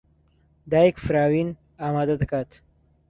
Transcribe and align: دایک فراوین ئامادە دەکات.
دایک 0.71 0.95
فراوین 1.05 1.49
ئامادە 1.81 2.15
دەکات. 2.21 2.49